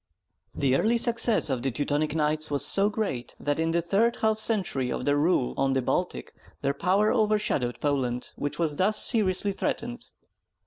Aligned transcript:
The 0.55 0.75
early 0.75 0.97
success 0.97 1.47
of 1.51 1.61
the 1.61 1.69
Teutonic 1.69 2.15
Knights 2.15 2.49
was 2.49 2.65
so 2.65 2.89
great 2.89 3.35
that 3.39 3.59
in 3.59 3.69
the 3.69 3.83
third 3.83 4.15
half 4.15 4.39
century 4.39 4.91
of 4.91 5.05
their 5.05 5.15
rule 5.15 5.53
on 5.57 5.73
the 5.73 5.81
Baltic 5.83 6.33
their 6.63 6.73
power 6.73 7.13
overshadowed 7.13 7.79
Poland, 7.79 8.31
which 8.35 8.57
was 8.57 8.77
thus 8.77 8.97
seriously 9.05 9.51
threatened. 9.51 10.09